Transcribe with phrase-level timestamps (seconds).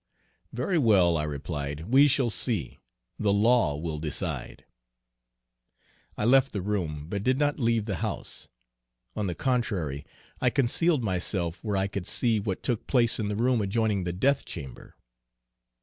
[0.51, 2.79] "'Very well,' I replied, 'we shall see.
[3.19, 4.65] The law will decide.'
[6.17, 8.47] "I left the room, but did not leave the house.
[9.15, 10.03] On the contrary,
[10.41, 14.11] I concealed myself where I could see what took place in the room adjoining the
[14.11, 14.95] death chamber.